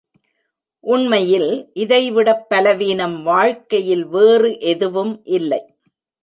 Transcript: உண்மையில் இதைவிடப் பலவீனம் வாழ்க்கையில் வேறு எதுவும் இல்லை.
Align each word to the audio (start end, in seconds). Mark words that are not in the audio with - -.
உண்மையில் 0.83 1.69
இதைவிடப் 1.73 2.49
பலவீனம் 2.49 3.23
வாழ்க்கையில் 3.23 4.05
வேறு 4.05 4.59
எதுவும் 4.59 5.21
இல்லை. 5.23 5.61